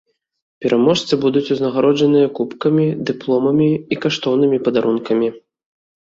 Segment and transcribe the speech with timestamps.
[0.65, 5.33] Пераможцы будуць узнагароджаныя кубкамі, дыпломамі і каштоўнымі падарункамі.